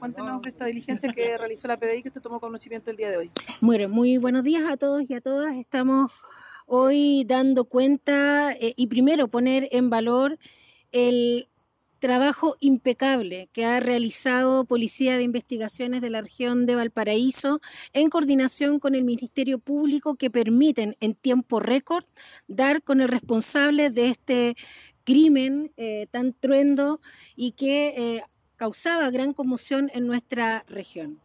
cuéntenos 0.00 0.42
de 0.42 0.48
esta 0.48 0.64
diligencia 0.64 1.12
que 1.12 1.36
realizó 1.38 1.68
la 1.68 1.78
PDI 1.78 2.02
que 2.02 2.08
usted 2.08 2.22
tomó 2.22 2.40
conocimiento 2.40 2.90
el 2.90 2.96
día 2.96 3.10
de 3.10 3.18
hoy. 3.18 3.30
Bueno, 3.60 3.88
muy 3.88 4.18
buenos 4.18 4.42
días 4.42 4.62
a 4.68 4.76
todos 4.76 5.04
y 5.08 5.14
a 5.14 5.20
todas. 5.20 5.54
Estamos 5.56 6.10
hoy 6.66 7.24
dando 7.28 7.64
cuenta 7.66 8.52
eh, 8.52 8.72
y 8.76 8.86
primero 8.86 9.28
poner 9.28 9.68
en 9.70 9.90
valor 9.90 10.38
el 10.90 11.46
trabajo 11.98 12.56
impecable 12.60 13.50
que 13.52 13.66
ha 13.66 13.78
realizado 13.78 14.64
Policía 14.64 15.18
de 15.18 15.22
Investigaciones 15.22 16.00
de 16.00 16.08
la 16.08 16.22
región 16.22 16.64
de 16.64 16.74
Valparaíso 16.74 17.60
en 17.92 18.08
coordinación 18.08 18.78
con 18.80 18.94
el 18.94 19.04
Ministerio 19.04 19.58
Público 19.58 20.14
que 20.14 20.30
permiten 20.30 20.96
en 21.00 21.14
tiempo 21.14 21.60
récord 21.60 22.04
dar 22.48 22.82
con 22.82 23.02
el 23.02 23.08
responsable 23.08 23.90
de 23.90 24.08
este 24.08 24.56
crimen 25.04 25.72
eh, 25.76 26.06
tan 26.10 26.32
truendo 26.32 27.00
y 27.36 27.52
que 27.52 27.88
eh, 27.96 28.22
causaba 28.60 29.10
gran 29.10 29.32
conmoción 29.32 29.90
en 29.94 30.06
nuestra 30.06 30.66
región. 30.68 31.18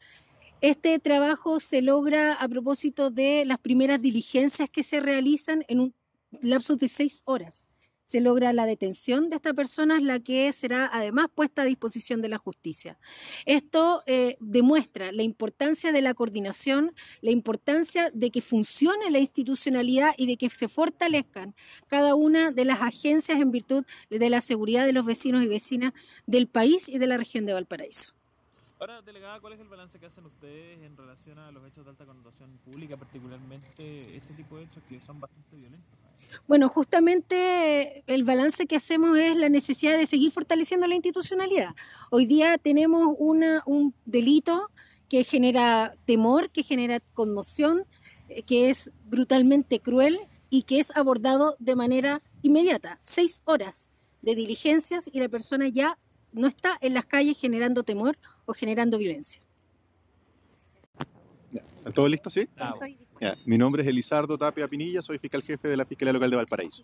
Este 0.62 0.98
trabajo 1.00 1.60
se 1.60 1.82
logra 1.82 2.32
a 2.32 2.48
propósito 2.48 3.12
de 3.12 3.44
las 3.44 3.60
primeras 3.60 4.02
diligencias 4.02 4.70
que 4.70 4.84
se 4.84 5.02
realizan 5.02 5.66
en 5.68 5.82
un 5.82 5.94
lapso 6.40 6.78
de 6.78 6.88
seis 6.88 7.22
horas 7.26 7.68
se 8.06 8.22
logra 8.22 8.54
la 8.54 8.66
detención 8.66 9.30
de 9.30 9.36
esta 9.36 9.54
persona, 9.54 10.00
la 10.00 10.20
que 10.20 10.52
será 10.54 10.90
además 10.92 11.28
puesta 11.34 11.64
a 11.64 11.66
disposición 11.66 12.22
de 12.22 12.30
la 12.30 12.38
justicia. 12.38 12.98
Esto 13.46 14.04
eh, 14.06 14.38
demuestra 14.40 15.12
la 15.12 15.24
importancia 15.24 15.92
de 15.92 16.02
la 16.02 16.14
coordinación, 16.14 16.94
la 17.22 17.32
importancia 17.32 18.12
de 18.14 18.32
que 18.32 18.42
funcione 18.42 19.12
la 19.12 19.20
institucionalidad 19.20 20.14
y 20.18 20.28
de 20.28 20.38
que 20.38 20.50
se 20.50 20.70
fortalezcan 20.70 21.56
cada 21.88 22.16
una 22.16 22.52
de 22.52 22.66
las 22.66 22.82
agencias 22.82 23.40
en 23.40 23.52
virtud 23.52 23.86
de 24.10 24.30
la 24.30 24.42
seguridad 24.42 24.86
de 24.86 24.94
los 24.94 25.06
vecinos 25.06 25.44
y 25.44 25.48
vecinas 25.48 25.94
del 26.26 26.48
país 26.48 26.88
y 26.90 26.98
de 26.98 27.08
la 27.08 27.18
región 27.18 27.46
de 27.46 27.54
Valparaíso. 27.54 28.15
Ahora, 28.78 29.02
delegada, 29.02 29.40
¿cuál 29.40 29.54
es 29.54 29.60
el 29.62 29.70
balance 29.70 29.98
que 29.98 30.06
hacen 30.06 30.26
ustedes 30.26 30.82
en 30.82 30.98
relación 30.98 31.40
a 31.40 31.50
los 31.50 31.66
hechos 31.66 31.86
de 31.86 31.92
alta 31.92 32.06
connotación 32.06 32.60
pública, 32.66 32.98
particularmente 32.98 34.02
este 34.16 34.34
tipo 34.34 34.58
de 34.58 34.64
hechos 34.64 34.84
que 34.90 35.00
son 35.00 35.22
bastante 35.22 35.56
violentos? 35.56 35.98
Bueno, 36.46 36.68
justamente 36.68 38.04
el 38.08 38.26
balance 38.26 38.68
que 38.68 38.76
hacemos 38.76 39.18
es 39.18 39.38
la 39.38 39.48
necesidad 39.48 39.98
de 39.98 40.06
seguir 40.06 40.32
fortaleciendo 40.32 40.88
la 40.88 40.96
institucionalidad. 40.96 41.74
Hoy 42.12 42.26
día 42.26 42.58
tenemos 42.58 43.16
una, 43.18 43.64
un 43.66 43.94
delito 44.06 44.70
que 45.08 45.24
genera 45.24 45.96
temor, 46.06 46.50
que 46.50 46.64
genera 46.64 47.00
conmoción, 47.14 47.86
eh, 48.28 48.44
que 48.44 48.70
es 48.70 48.92
brutalmente 49.06 49.80
cruel 49.80 50.20
y 50.50 50.64
que 50.64 50.80
es 50.80 50.92
abordado 50.98 51.56
de 51.60 51.76
manera 51.76 52.22
inmediata. 52.42 52.98
Seis 53.00 53.42
horas 53.46 53.90
de 54.22 54.36
diligencias 54.36 55.10
y 55.14 55.22
la 55.22 55.30
persona 55.30 55.70
ya 55.70 55.98
no 56.36 56.48
está 56.48 56.78
en 56.82 56.94
las 56.94 57.06
calles 57.06 57.38
generando 57.40 57.84
temor 57.84 58.18
o 58.46 58.54
generando 58.54 58.98
violencia. 58.98 59.42
¿Están 61.78 61.94
todos 61.94 62.10
listos, 62.10 62.34
sí? 62.34 62.48
mi 63.46 63.58
nombre 63.58 63.84
es 63.84 63.90
Elizardo 63.90 64.38
Tapia 64.38 64.68
Pinilla, 64.68 65.02
soy 65.02 65.18
fiscal 65.18 65.42
jefe 65.42 65.68
de 65.68 65.78
la 65.78 65.86
Fiscalía 65.86 66.14
Local 66.14 66.30
de 66.30 66.36
Valparaíso. 66.36 66.84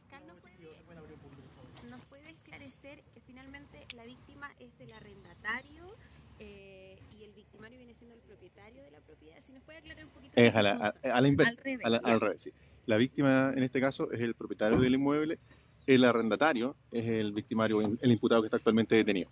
¿Nos 1.89 2.01
puede, 2.05 2.29
esclarecer 2.29 3.03
que 3.13 3.19
finalmente 3.21 3.85
la 3.95 4.05
víctima 4.05 4.49
es 4.59 4.71
el 4.79 4.93
arrendatario 4.93 5.95
eh, 6.39 6.97
y 7.19 7.23
el 7.23 7.33
victimario 7.33 7.77
viene 7.77 7.93
siendo 7.95 8.15
el 8.15 8.21
propietario 8.21 8.81
de 8.83 8.91
la 8.91 8.99
propiedad? 9.01 9.37
Si 9.45 9.51
nos 9.51 9.63
puede 9.63 9.79
aclarar 9.79 10.05
un 10.05 10.11
poquito. 10.11 10.33
Es 10.35 10.55
a 10.55 10.61
la, 10.61 10.93
a, 11.03 11.21
la 11.21 11.27
inversa, 11.27 11.55
al 11.83 12.21
revés, 12.21 12.43
sí. 12.43 12.51
La 12.85 12.97
víctima 12.97 13.53
en 13.55 13.63
este 13.63 13.81
caso 13.81 14.11
es 14.11 14.21
el 14.21 14.33
propietario 14.35 14.79
del 14.79 14.93
inmueble, 14.93 15.37
el 15.87 16.03
arrendatario 16.05 16.75
es 16.91 17.05
el 17.07 17.31
victimario, 17.31 17.81
el 17.81 18.11
imputado 18.11 18.41
que 18.41 18.47
está 18.47 18.57
actualmente 18.57 18.95
detenido. 18.95 19.29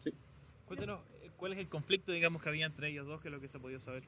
¿Sí? 0.00 0.12
Cuéntanos, 0.66 1.00
¿cuál 1.36 1.52
es 1.52 1.58
el 1.58 1.68
conflicto, 1.68 2.12
digamos, 2.12 2.42
que 2.42 2.48
había 2.48 2.66
entre 2.66 2.90
ellos 2.90 3.06
dos, 3.06 3.20
que 3.20 3.28
es 3.28 3.34
lo 3.34 3.40
que 3.40 3.48
se 3.48 3.56
ha 3.56 3.60
podido 3.60 3.80
saber? 3.80 4.02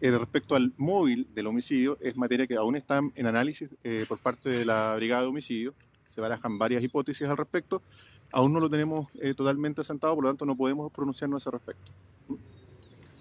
Eh, 0.00 0.16
respecto 0.16 0.54
al 0.54 0.72
móvil 0.76 1.26
del 1.34 1.48
homicidio, 1.48 1.96
es 2.00 2.16
materia 2.16 2.46
que 2.46 2.54
aún 2.54 2.76
está 2.76 3.00
en 3.14 3.26
análisis 3.26 3.68
eh, 3.82 4.06
por 4.08 4.18
parte 4.18 4.48
de 4.48 4.64
la 4.64 4.94
Brigada 4.94 5.22
de 5.22 5.28
Homicidio. 5.28 5.74
Se 6.06 6.20
barajan 6.20 6.56
varias 6.56 6.82
hipótesis 6.82 7.26
al 7.28 7.36
respecto. 7.36 7.82
Aún 8.30 8.52
no 8.52 8.60
lo 8.60 8.70
tenemos 8.70 9.08
eh, 9.20 9.34
totalmente 9.34 9.80
asentado, 9.80 10.14
por 10.14 10.24
lo 10.24 10.30
tanto 10.30 10.46
no 10.46 10.56
podemos 10.56 10.92
pronunciarnos 10.92 11.42
a 11.42 11.42
ese 11.42 11.50
respecto. 11.50 11.90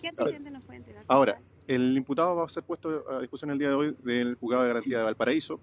¿Qué 0.01 0.09
antecedentes 0.09 0.53
nos 0.53 0.63
puede 0.63 0.77
entregar? 0.77 1.03
Ahora, 1.07 1.41
el 1.67 1.97
imputado 1.97 2.35
va 2.35 2.45
a 2.45 2.49
ser 2.49 2.63
puesto 2.63 3.09
a 3.09 3.21
discusión 3.21 3.49
el 3.49 3.57
día 3.57 3.69
de 3.69 3.75
hoy 3.75 3.97
del 4.03 4.35
juzgado 4.35 4.63
de 4.63 4.69
garantía 4.69 4.99
de 4.99 5.03
Valparaíso. 5.03 5.59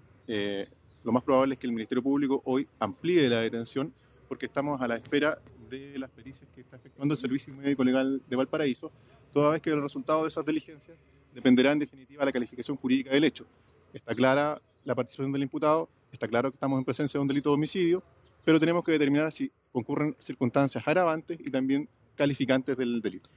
Lo 1.05 1.11
más 1.11 1.23
probable 1.23 1.53
es 1.53 1.59
que 1.59 1.67
el 1.67 1.73
Ministerio 1.73 2.01
Público 2.01 2.41
hoy 2.45 2.67
amplíe 2.79 3.29
la 3.29 3.41
detención 3.41 3.93
porque 4.27 4.47
estamos 4.47 4.81
a 4.81 4.87
la 4.87 4.95
espera 4.95 5.39
de 5.69 5.97
las 5.99 6.09
pericias 6.09 6.49
que 6.53 6.61
está 6.61 6.77
efectuando 6.77 7.13
el 7.13 7.17
Servicio 7.17 7.53
Médico 7.53 7.83
Legal 7.83 8.21
de 8.27 8.35
Valparaíso 8.35 8.91
toda 9.31 9.51
vez 9.51 9.61
que 9.61 9.69
el 9.69 9.81
resultado 9.81 10.23
de 10.23 10.29
esas 10.29 10.45
diligencias 10.45 10.97
dependerá 11.33 11.71
en 11.71 11.79
definitiva 11.79 12.21
de 12.21 12.25
la 12.25 12.31
calificación 12.31 12.77
jurídica 12.77 13.11
del 13.11 13.23
hecho. 13.23 13.45
Está 13.93 14.15
clara 14.15 14.59
la 14.83 14.95
participación 14.95 15.31
del 15.31 15.43
imputado, 15.43 15.89
está 16.11 16.27
claro 16.27 16.49
que 16.49 16.55
estamos 16.55 16.79
en 16.79 16.85
presencia 16.85 17.17
de 17.17 17.21
un 17.21 17.27
delito 17.27 17.49
de 17.49 17.55
homicidio, 17.55 18.03
pero 18.43 18.59
tenemos 18.59 18.83
que 18.83 18.91
determinar 18.91 19.31
si 19.31 19.51
concurren 19.71 20.15
circunstancias 20.19 20.87
agravantes 20.87 21.39
y 21.39 21.51
también 21.51 21.87
calificantes 22.15 22.77
del 22.77 23.01
delito. 23.01 23.29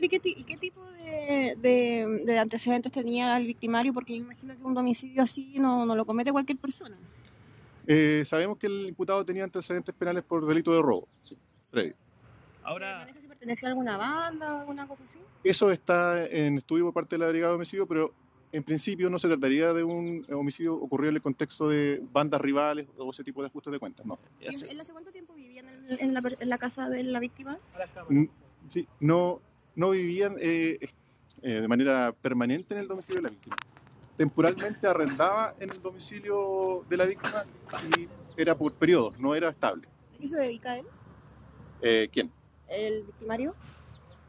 ¿Y 0.00 0.08
qué, 0.08 0.56
tipo 0.56 0.82
de, 0.82 2.38
antecedentes 2.40 2.92
tenía 2.92 3.36
el 3.36 3.46
victimario? 3.46 3.92
Porque 3.92 4.16
yo 4.16 4.24
imagino 4.24 4.56
que 4.56 4.62
un 4.62 4.76
homicidio 4.76 5.22
así 5.22 5.54
no, 5.58 5.86
lo 5.86 6.04
comete 6.04 6.32
cualquier 6.32 6.58
persona. 6.58 6.96
Eh, 7.86 8.24
sabemos 8.26 8.58
que 8.58 8.66
el 8.66 8.86
imputado 8.88 9.24
tenía 9.24 9.44
antecedentes 9.44 9.94
penales 9.94 10.24
por 10.24 10.44
delito 10.46 10.72
de 10.74 10.82
robo, 10.82 11.06
sí, 11.22 11.36
previo. 11.70 11.94
Ahora, 12.64 13.06
pertenecía 13.28 13.68
a 13.68 13.72
alguna 13.72 13.96
banda 13.96 14.54
o 14.54 14.60
alguna 14.60 14.88
cosa 14.88 15.04
así? 15.04 15.18
Eso 15.44 15.70
está 15.70 16.26
en 16.26 16.58
estudio 16.58 16.84
por 16.86 16.94
parte 16.94 17.16
de 17.16 17.20
la 17.20 17.28
Brigada 17.28 17.52
de 17.52 17.56
Homicidio, 17.56 17.86
pero 17.86 18.12
en 18.52 18.62
principio 18.62 19.10
no 19.10 19.18
se 19.18 19.28
trataría 19.28 19.72
de 19.72 19.84
un 19.84 20.24
homicidio 20.32 20.74
ocurrido 20.74 21.10
en 21.10 21.16
el 21.16 21.22
contexto 21.22 21.68
de 21.68 22.02
bandas 22.12 22.40
rivales 22.40 22.88
o 22.96 23.10
ese 23.10 23.22
tipo 23.22 23.42
de 23.42 23.48
ajustes 23.48 23.72
de 23.72 23.78
cuentas, 23.78 24.06
no. 24.06 24.14
¿En, 24.40 24.80
hace 24.80 24.92
cuánto 24.92 25.12
tiempo 25.12 25.34
vivían 25.34 25.66
en, 25.68 26.48
la, 26.48 26.58
casa 26.58 26.88
de 26.88 27.02
la 27.04 27.20
víctima? 27.20 27.58
Mm, 28.08 28.24
sí, 28.68 28.88
no, 29.00 29.40
no 29.76 29.90
vivían 29.90 30.36
eh, 30.40 30.78
eh, 31.42 31.60
de 31.60 31.68
manera 31.68 32.12
permanente 32.12 32.74
en 32.74 32.80
el 32.80 32.88
domicilio 32.88 33.22
de 33.22 33.28
la 33.28 33.30
víctima. 33.30 33.56
Temporalmente 34.16 34.86
arrendaba 34.86 35.54
en 35.60 35.70
el 35.70 35.80
domicilio 35.80 36.84
de 36.88 36.96
la 36.96 37.04
víctima 37.04 37.42
y 37.96 38.08
era 38.36 38.56
por 38.56 38.72
periodos, 38.72 39.18
no 39.20 39.34
era 39.34 39.50
estable. 39.50 39.86
¿A 40.14 40.18
qué 40.18 40.26
se 40.26 40.36
dedica 40.36 40.76
él? 40.76 40.86
Eh, 41.82 42.08
¿Quién? 42.10 42.32
el 42.68 43.04
victimario? 43.04 43.54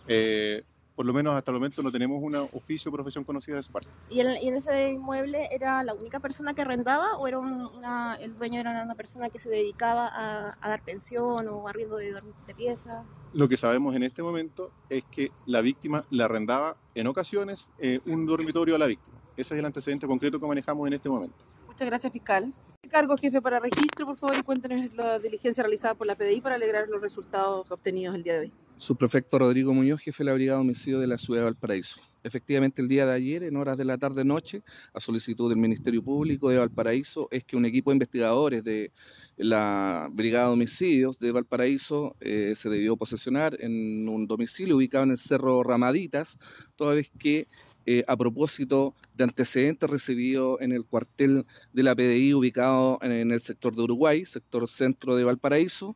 Eh, 0.08 0.64
por 0.96 1.06
lo 1.06 1.14
menos 1.14 1.36
hasta 1.36 1.52
el 1.52 1.56
momento 1.58 1.82
no 1.84 1.92
tenemos 1.92 2.22
un 2.22 2.36
oficio 2.36 2.90
o 2.90 2.94
profesión 2.94 3.24
conocida 3.24 3.56
de 3.56 3.64
su 3.64 3.72
parte. 3.72 3.88
¿Y 4.10 4.20
en, 4.20 4.56
ese 4.56 4.90
inmueble 4.90 5.48
era 5.52 5.84
la 5.84 5.94
única 5.94 6.20
persona 6.20 6.54
que 6.54 6.64
arrendaba 6.64 7.18
o 7.18 7.28
era 7.28 7.40
una, 7.40 8.16
el 8.16 8.36
dueño 8.36 8.60
era 8.60 8.84
una 8.84 8.96
persona 8.96 9.30
que 9.30 9.38
se 9.38 9.50
dedicaba 9.50 10.10
a, 10.12 10.68
dar 10.68 10.82
pensión 10.84 11.48
o 11.48 11.68
arriendo 11.68 11.98
de, 11.98 12.14
de 12.48 12.56
piezas? 12.56 13.06
Lo 13.38 13.48
que 13.48 13.56
sabemos 13.56 13.96
en 13.96 14.02
este 14.02 14.24
momento 14.24 14.72
es 14.90 15.04
que 15.12 15.32
la 15.46 15.62
víctima 15.62 16.04
le 16.10 16.24
arrendaba 16.24 16.76
en 16.96 17.06
ocasiones 17.06 17.68
eh, 17.78 18.00
un 18.08 18.26
dormitorio 18.26 18.74
a 18.74 18.80
la 18.80 18.88
víctima. 18.88 19.16
Ese 19.38 19.54
es 19.54 19.60
el 19.60 19.64
antecedente 19.64 20.08
concreto 20.08 20.40
que 20.40 20.48
manejamos 20.48 20.88
en 20.88 20.94
este 20.94 21.08
momento. 21.08 21.38
Muchas 21.68 21.88
gracias, 21.88 22.12
fiscal. 22.12 22.52
Cargo 22.90 23.16
jefe 23.16 23.40
para 23.40 23.60
registro, 23.60 24.08
por 24.08 24.18
favor, 24.18 24.38
y 24.40 24.42
cuéntenos 24.42 24.92
la 24.96 25.20
diligencia 25.20 25.62
realizada 25.62 25.94
por 25.94 26.08
la 26.08 26.16
PDI 26.16 26.42
para 26.42 26.56
alegrar 26.56 26.88
los 26.88 27.00
resultados 27.00 27.70
obtenidos 27.70 28.16
el 28.16 28.24
día 28.24 28.34
de 28.34 28.40
hoy. 28.40 28.54
Subprefecto 28.78 29.40
Rodrigo 29.40 29.74
Muñoz, 29.74 30.02
jefe 30.02 30.24
de 30.24 30.26
la 30.26 30.34
Brigada 30.34 30.60
de 30.60 30.62
Homicidio 30.62 31.00
de 31.00 31.08
la 31.08 31.18
Ciudad 31.18 31.40
de 31.42 31.46
Valparaíso. 31.46 32.00
Efectivamente, 32.24 32.82
el 32.82 32.88
día 32.88 33.08
de 33.08 33.14
ayer, 33.14 33.44
en 33.44 33.58
horas 33.58 33.76
de 33.76 33.86
la 33.86 33.98
tarde-noche, 33.98 34.62
a 34.94 35.00
solicitud 35.00 35.50
del 35.50 35.58
Ministerio 35.58 36.04
Público 36.04 36.50
de 36.50 36.58
Valparaíso, 36.58 37.28
es 37.32 37.44
que 37.44 37.56
un 37.58 37.66
equipo 37.66 37.90
de 37.90 37.96
investigadores 37.96 38.64
de 38.64 38.92
la 39.36 40.10
Brigada 40.12 40.48
de 40.48 40.54
Homicidios 40.54 41.18
de 41.18 41.32
Valparaíso 41.32 42.16
eh, 42.20 42.54
se 42.56 42.70
debió 42.70 42.98
posesionar 42.98 43.58
en 43.60 44.08
un 44.08 44.28
domicilio 44.28 44.78
ubicado 44.78 45.06
en 45.06 45.12
el 45.12 45.18
Cerro 45.18 45.64
Ramaditas, 45.64 46.38
toda 46.76 46.94
vez 46.94 47.10
que 47.18 47.48
eh, 47.90 48.04
a 48.06 48.18
propósito 48.18 48.94
de 49.16 49.24
antecedentes 49.24 49.90
recibidos 49.90 50.60
en 50.60 50.74
el 50.74 50.86
cuartel 50.86 51.46
de 51.72 51.84
la 51.84 51.96
PDI 51.96 52.34
ubicado 52.34 53.00
en, 53.02 53.32
el 53.32 53.40
sector 53.40 53.74
de 53.74 53.84
Uruguay, 53.84 54.26
sector 54.26 54.68
centro 54.68 55.16
de 55.16 55.24
Valparaíso, 55.24 55.96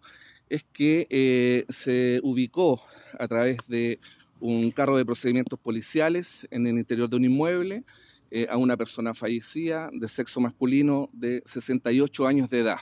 es 0.51 0.65
que 0.73 1.07
eh, 1.09 1.65
se 1.69 2.19
ubicó 2.23 2.83
a 3.17 3.25
través 3.27 3.57
de 3.69 3.99
un 4.41 4.69
carro 4.71 4.97
de 4.97 5.05
procedimientos 5.05 5.57
policiales 5.57 6.45
en 6.51 6.67
el 6.67 6.77
interior 6.77 7.09
de 7.09 7.15
un 7.15 7.23
inmueble 7.23 7.85
eh, 8.31 8.47
a 8.49 8.57
una 8.57 8.75
persona 8.75 9.13
fallecida 9.13 9.89
de 9.93 10.09
sexo 10.09 10.41
masculino 10.41 11.09
de 11.13 11.41
68 11.45 12.27
años 12.27 12.49
de 12.49 12.59
edad. 12.59 12.79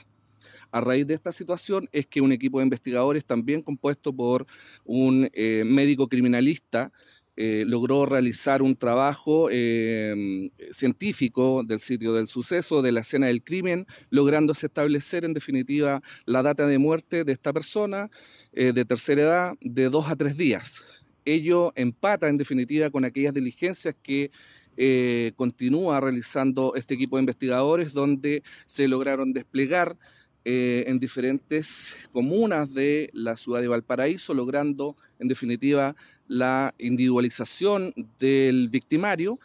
A 0.72 0.80
raíz 0.80 1.06
de 1.06 1.14
esta 1.14 1.30
situación 1.30 1.88
es 1.92 2.08
que 2.08 2.20
un 2.20 2.32
equipo 2.32 2.58
de 2.58 2.64
investigadores 2.64 3.24
también 3.24 3.62
compuesto 3.62 4.12
por 4.12 4.46
un 4.84 5.28
médico 5.64 6.08
criminalista 6.08 6.92
eh, 7.42 7.64
logró 7.66 8.04
realizar 8.04 8.60
un 8.60 8.76
trabajo 8.76 9.48
eh, 9.50 10.50
científico 10.72 11.62
del 11.64 11.80
sitio 11.80 12.12
del 12.12 12.26
suceso, 12.26 12.82
de 12.82 12.92
la 12.92 13.00
escena 13.00 13.28
del 13.28 13.42
crimen, 13.42 13.86
lográndose 14.10 14.66
establecer 14.66 15.24
en 15.24 15.32
definitiva 15.32 16.02
la 16.26 16.42
data 16.42 16.66
de 16.66 16.76
muerte 16.76 17.24
de 17.24 17.32
esta 17.32 17.54
persona 17.54 18.10
eh, 18.52 18.74
de 18.74 18.84
tercera 18.84 19.22
edad 19.22 19.54
de 19.62 19.88
dos 19.88 20.08
a 20.08 20.16
tres 20.16 20.36
días. 20.36 20.82
ello 21.24 21.72
empata 21.76 22.28
en 22.28 22.36
definitiva 22.36 22.90
con 22.90 23.06
aquellas 23.06 23.32
diligencias 23.32 23.94
que 24.02 24.30
eh, 24.76 25.32
continúa 25.36 25.98
realizando 25.98 26.74
este 26.74 26.92
equipo 26.92 27.16
de 27.16 27.22
investigadores, 27.22 27.94
donde 27.94 28.42
se 28.66 28.86
lograron 28.86 29.32
desplegar 29.32 29.96
eh, 30.44 30.84
en 30.86 30.98
diferentes 30.98 31.94
comunas 32.12 32.72
de 32.72 33.10
la 33.12 33.36
ciudad 33.36 33.60
de 33.60 33.68
Valparaíso, 33.68 34.34
logrando 34.34 34.96
en 35.18 35.28
definitiva 35.28 35.94
la 36.28 36.74
individualización 36.78 37.92
del 38.18 38.68
victimario. 38.68 39.38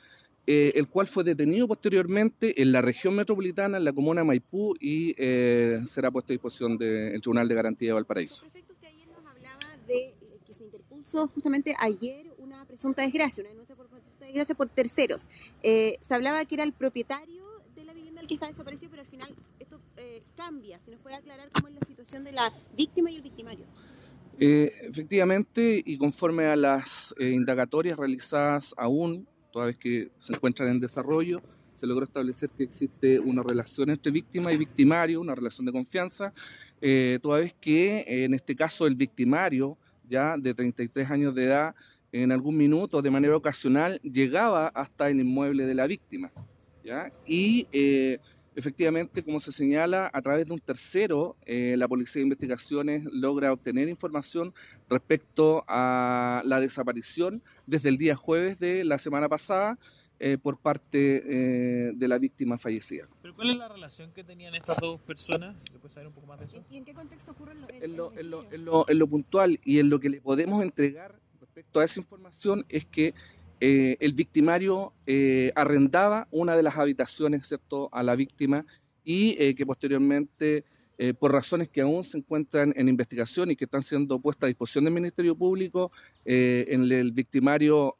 Eh, 0.48 0.74
el 0.76 0.88
cual 0.88 1.08
fue 1.08 1.24
detenido 1.24 1.68
posteriormente 1.68 2.62
en 2.62 2.72
la 2.72 2.80
región 2.80 3.16
metropolitana, 3.16 3.78
en 3.78 3.84
la 3.84 3.92
comuna 3.92 4.22
de 4.22 4.26
Maipú, 4.26 4.76
y 4.80 5.16
eh, 5.18 5.82
será 5.88 6.12
puesto 6.12 6.32
a 6.32 6.36
disposición 6.36 6.78
del 6.78 7.20
Tribunal 7.20 7.48
de 7.48 7.56
Garantía 7.56 7.90
de 7.90 7.94
Valparaíso. 7.94 8.44
Perfecto, 8.44 8.74
usted 8.74 8.90
ayer 8.90 9.08
nos 9.08 9.26
hablaba 9.26 9.78
de 9.88 10.10
eh, 10.10 10.14
que 10.46 10.54
se 10.54 10.64
interpuso 10.64 11.28
justamente 11.30 11.74
ayer 11.80 12.28
una 12.38 12.64
presunta 12.66 13.02
desgracia, 13.02 13.42
una 13.42 13.50
denuncia 13.50 13.76
por 13.76 13.88
presunta 13.88 14.26
desgracia 14.26 14.54
por 14.54 14.70
terceros. 14.70 15.30
Eh, 15.64 15.98
se 16.00 16.14
hablaba 16.14 16.46
que 16.46 16.54
era 16.54 16.64
el 16.64 16.74
propietario 16.74 17.44
de 17.76 17.84
la 17.84 17.94
vivienda 17.94 18.22
el 18.22 18.28
que 18.28 18.36
está 18.36 18.46
desaparecido, 18.46 18.92
pero 18.92 19.02
al 19.02 19.08
final 19.08 19.36
cambia. 20.36 20.80
¿Se 20.80 20.92
nos 20.92 21.00
puede 21.00 21.16
aclarar 21.16 21.50
cómo 21.52 21.68
es 21.68 21.76
la 21.76 21.88
situación 21.88 22.24
de 22.24 22.32
la 22.32 22.54
víctima 22.76 23.12
y 23.12 23.18
el 23.18 23.22
victimario? 23.22 23.66
Eh, 24.40 24.72
efectivamente, 24.82 25.82
y 25.86 25.98
conforme 25.98 26.46
a 26.46 26.56
las 26.56 27.16
eh, 27.18 27.30
indagatorias 27.30 27.98
realizadas 27.98 28.74
aún, 28.78 29.28
toda 29.52 29.68
vez 29.68 29.78
que 29.78 30.12
se 30.20 30.34
encuentran 30.34 30.70
en 30.70 30.80
desarrollo, 30.80 31.42
se 31.76 31.88
logró 31.88 32.06
establecer 32.06 32.50
que 32.50 32.64
existe 32.64 33.20
una 33.20 33.44
relación 33.44 33.90
entre 33.90 34.12
víctima 34.12 34.52
y 34.52 34.58
victimario, 34.58 35.22
una 35.22 35.36
relación 35.36 35.66
de 35.66 35.72
confianza, 35.72 36.34
eh, 36.82 37.20
toda 37.22 37.40
vez 37.40 37.54
que 37.54 38.04
en 38.08 38.34
este 38.34 38.56
caso 38.56 38.88
el 38.88 38.96
victimario, 38.96 39.78
ya 40.10 40.36
de 40.38 40.54
33 40.54 41.10
años 41.10 41.36
de 41.36 41.46
edad, 41.46 41.76
en 42.12 42.32
algún 42.32 42.56
minuto, 42.56 43.02
de 43.02 43.12
manera 43.12 43.36
ocasional, 43.36 44.00
llegaba 44.02 44.68
hasta 44.68 45.10
el 45.10 45.20
inmueble 45.20 45.66
de 45.66 45.76
la 45.76 45.86
víctima. 45.86 46.32
¿ya? 46.84 47.12
Y 47.26 47.68
eh, 47.74 48.20
efectivamente, 48.56 49.24
como 49.24 49.40
se 49.40 49.52
señala, 49.52 50.10
a 50.14 50.22
través 50.22 50.48
de 50.48 50.54
un 50.54 50.60
tercero, 50.60 51.36
eh, 51.46 51.76
la 51.78 51.88
Policía 51.88 52.20
de 52.20 52.24
Investigaciones 52.24 53.04
logra 53.12 53.52
obtener 53.52 53.88
información 53.90 54.54
respecto 54.90 55.64
a 55.68 56.42
la 56.46 56.60
desaparición 56.60 57.42
desde 57.68 57.90
el 57.90 57.98
día 57.98 58.16
jueves 58.16 58.60
de 58.60 58.84
la 58.84 58.98
semana 58.98 59.28
pasada 59.30 59.78
eh, 60.20 60.38
por 60.42 60.58
parte 60.58 61.22
eh, 61.26 61.92
de 61.94 62.08
la 62.08 62.18
víctima 62.18 62.58
fallecida. 62.58 63.06
¿Pero 63.22 63.36
cuál 63.36 63.50
es 63.50 63.58
la 63.58 63.68
relación 63.68 64.12
que 64.14 64.24
tenían 64.24 64.56
estas 64.56 64.78
dos 64.78 65.02
personas? 65.02 65.62
¿Se 65.64 65.78
puede 65.78 65.94
saber 65.94 66.08
un 66.08 66.14
poco 66.14 66.28
más 66.28 66.40
de 66.40 66.46
eso? 66.46 66.64
¿Y 66.72 66.78
en 66.78 66.86
qué 66.86 66.94
contexto 66.94 67.32
ocurre 67.34 67.52
el, 67.52 67.76
el- 67.76 67.84
en 67.84 67.98
lo, 67.98 68.14
en 68.18 68.32
lo- 68.32 68.52
en 68.52 68.64
lo- 68.66 68.86
en 68.88 69.00
lo 69.00 69.08
puntual 69.08 69.60
y 69.66 69.80
en 69.80 69.90
lo 69.90 70.00
que 70.00 70.10
le 70.10 70.22
podemos 70.22 70.64
entregar 70.64 71.20
respecto 71.42 71.82
a 71.82 71.84
esa 71.84 72.00
información 72.00 72.66
es 72.70 72.86
que 72.86 73.14
eh, 73.62 73.98
el 74.00 74.14
victimario 74.14 74.94
eh, 75.08 75.52
arrendaba 75.56 76.28
una 76.32 76.56
de 76.56 76.64
las 76.64 76.78
habitaciones 76.78 77.48
¿cierto? 77.48 77.90
a 77.92 78.04
la 78.04 78.16
víctima 78.16 78.66
y 79.04 79.36
eh, 79.40 79.56
que 79.56 79.66
posteriormente, 79.66 80.64
eh, 80.98 81.14
por 81.14 81.32
razones 81.32 81.70
que 81.70 81.82
aún 81.82 82.04
se 82.04 82.18
encuentran 82.18 82.74
en 82.76 82.88
investigación 82.90 83.52
y 83.52 83.56
que 83.56 83.66
están 83.66 83.82
siendo 83.82 84.20
puestas 84.20 84.48
a 84.48 84.48
disposición 84.48 84.86
del 84.86 84.94
Ministerio 84.94 85.36
Público, 85.36 85.92
eh, 86.26 86.66
en 86.70 86.92
el 86.92 87.12
victimario 87.12 87.98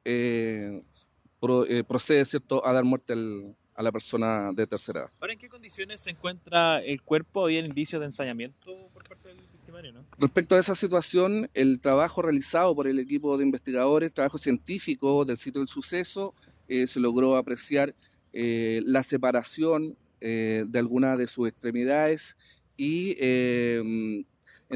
pro- 1.40 1.66
procede 1.88 2.26
¿cierto? 2.26 2.66
a 2.66 2.74
dar 2.74 2.84
muerte 2.84 3.14
al- 3.14 3.56
a 3.76 3.84
la 3.84 3.92
persona 3.92 4.52
de 4.54 4.66
tercera 4.66 5.02
edad. 5.02 5.10
Ahora, 5.20 5.34
¿en 5.34 5.40
qué 5.40 5.50
condiciones 5.50 6.00
se 6.00 6.12
encuentra 6.12 6.80
el 6.80 7.02
cuerpo? 7.02 7.46
¿Había 7.46 7.60
indicios 7.60 8.00
de 8.00 8.06
ensañamiento 8.06 8.90
por 8.94 9.04
parte 9.04 9.28
del 9.28 9.38
victimario, 9.52 9.92
no? 9.92 10.06
Respecto 10.18 10.56
a 10.56 10.60
esa 10.60 10.76
situación, 10.76 11.50
el 11.54 11.82
trabajo 11.82 12.22
realizado 12.22 12.74
por 12.74 12.88
el 12.88 13.00
equipo 13.00 13.38
de 13.38 13.44
investigadores, 13.44 14.14
trabajo 14.14 14.38
científico 14.38 15.26
del 15.26 15.38
sitio 15.38 15.60
del 15.60 15.68
suceso, 15.68 16.34
eh, 16.68 16.88
se 16.88 17.00
logró 17.00 17.36
apreciar 17.36 17.94
eh, 18.34 18.82
la 18.86 19.04
separación 19.04 19.98
eh, 20.22 20.64
de 20.68 20.80
algunas 20.80 21.18
de 21.18 21.28
sus 21.28 21.48
extremidades 21.48 22.36
y, 22.78 23.16
en 23.20 24.26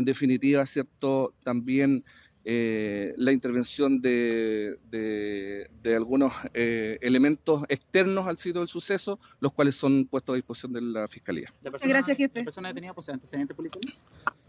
definitiva, 0.05 0.65
cierto, 0.65 1.33
también 1.43 2.03
eh, 2.45 3.13
la 3.17 3.31
intervención 3.31 4.01
de, 4.01 4.77
de- 4.89 5.69
de 5.83 5.95
algunos 5.95 6.33
eh, 6.53 6.97
elementos 7.01 7.63
externos 7.69 8.27
al 8.27 8.37
sitio 8.37 8.61
del 8.61 8.67
suceso, 8.67 9.19
los 9.39 9.51
cuales 9.53 9.75
son 9.75 10.05
puestos 10.05 10.33
a 10.33 10.35
disposición 10.37 10.73
de 10.73 10.81
la 10.81 11.07
Fiscalía. 11.07 11.53
La 11.61 11.69
gracias, 11.71 12.17
jefe. 12.17 12.39
¿La 12.39 12.45
persona 12.45 12.69
detenida 12.69 12.93
posee 12.93 13.13
antecedentes 13.13 13.55
policiales? 13.55 13.95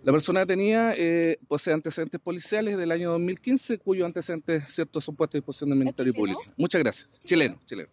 La 0.02 0.12
persona 0.12 0.40
detenida 0.40 0.94
eh, 0.96 1.38
posee 1.48 1.74
antecedentes 1.74 2.20
policiales 2.20 2.76
del 2.78 2.90
año 2.90 3.10
2015, 3.12 3.78
cuyos 3.78 4.06
antecedentes 4.06 4.64
ciertos 4.72 5.04
son 5.04 5.16
puestos 5.16 5.36
a 5.36 5.38
disposición 5.38 5.70
del 5.70 5.78
Ministerio? 5.78 6.14
Público. 6.14 6.42
Muchas 6.56 6.80
gracias. 6.82 7.08
Chileno, 7.24 7.58
chileno. 7.66 7.88